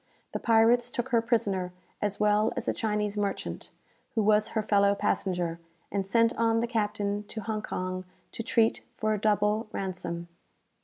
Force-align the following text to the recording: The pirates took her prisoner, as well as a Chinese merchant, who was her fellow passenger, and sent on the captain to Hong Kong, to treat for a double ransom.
The 0.31 0.39
pirates 0.39 0.89
took 0.89 1.09
her 1.09 1.21
prisoner, 1.21 1.71
as 2.01 2.19
well 2.19 2.51
as 2.57 2.67
a 2.67 2.73
Chinese 2.73 3.15
merchant, 3.15 3.69
who 4.15 4.23
was 4.23 4.47
her 4.57 4.63
fellow 4.63 4.95
passenger, 4.95 5.59
and 5.91 6.07
sent 6.07 6.35
on 6.39 6.59
the 6.59 6.65
captain 6.65 7.21
to 7.25 7.41
Hong 7.41 7.61
Kong, 7.61 8.05
to 8.31 8.41
treat 8.41 8.81
for 8.95 9.13
a 9.13 9.21
double 9.21 9.67
ransom. 9.71 10.27